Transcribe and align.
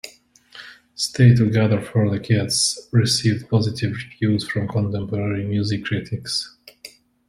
"Stay 0.95 1.35
Together 1.35 1.79
for 1.79 2.09
the 2.09 2.19
Kids" 2.19 2.89
received 2.91 3.47
positive 3.51 3.91
reviews 3.93 4.49
from 4.49 4.67
contemporary 4.67 5.45
music 5.45 5.85
critics. 5.85 6.57